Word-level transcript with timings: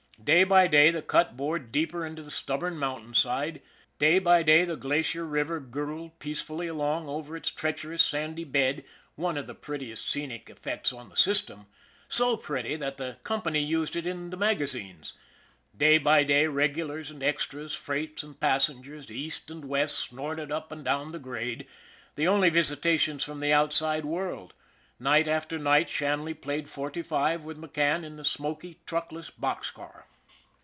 Day 0.23 0.43
by 0.43 0.67
day 0.67 0.91
the 0.91 1.01
cut 1.01 1.35
bored 1.35 1.71
deeper 1.71 2.05
into 2.05 2.21
the 2.21 2.29
stubborn 2.29 2.77
mountain 2.77 3.15
side; 3.15 3.59
day 3.97 4.19
by 4.19 4.43
day 4.43 4.65
the 4.65 4.75
Glacier 4.77 5.25
River 5.25 5.59
gurgled 5.59 6.19
peacefully 6.19 6.67
along 6.67 7.09
over 7.09 7.35
its 7.35 7.49
treacherous 7.49 8.03
sandy 8.03 8.43
bed, 8.43 8.83
one 9.15 9.35
of 9.35 9.47
the 9.47 9.55
prettiest 9.55 10.07
scenic 10.07 10.47
effects 10.47 10.93
on 10.93 11.09
the 11.09 11.15
system, 11.15 11.65
so 12.07 12.37
pretty 12.37 12.75
that 12.75 12.97
the 12.97 13.17
company 13.23 13.61
used 13.61 13.95
it 13.95 14.05
in 14.05 14.29
the 14.29 14.37
magazines; 14.37 15.13
day 15.75 15.97
by 15.97 16.23
day 16.23 16.45
regulars 16.45 17.09
and 17.09 17.23
extras, 17.23 17.73
freights 17.73 18.21
and 18.21 18.39
passengers, 18.39 19.09
east 19.11 19.49
and 19.49 19.65
west, 19.65 19.97
snorted 19.97 20.51
up 20.51 20.71
and 20.71 20.85
down 20.85 21.13
the 21.13 21.17
grade, 21.19 21.65
the 22.13 22.27
only 22.27 22.51
visitations 22.51 23.23
from 23.23 23.39
the 23.39 23.51
outside 23.51 24.05
world; 24.05 24.53
night 24.99 25.27
after 25.27 25.57
night 25.57 25.89
Shanley 25.89 26.35
played 26.35 26.69
forty 26.69 27.01
five 27.01 27.43
with 27.43 27.59
McCann 27.59 28.05
in 28.05 28.17
the 28.17 28.23
smoky, 28.23 28.77
truckless 28.85 29.31
box 29.31 29.71
car. 29.71 30.05